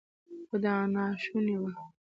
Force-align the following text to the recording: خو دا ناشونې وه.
خو 0.47 0.55
دا 0.63 0.73
ناشونې 0.93 1.55
وه. 1.61 1.71